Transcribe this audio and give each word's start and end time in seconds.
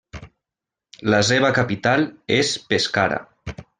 La 1.13 1.19
seva 1.29 1.51
capital 1.59 2.07
és 2.39 2.55
Pescara. 2.73 3.21